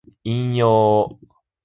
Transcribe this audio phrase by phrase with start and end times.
[0.23, 1.19] 引用